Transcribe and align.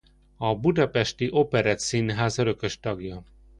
A 0.37 0.55
Budapesti 0.55 1.27
Operettszínház 1.31 2.37
örökös 2.37 2.79
tagja. 2.79 3.23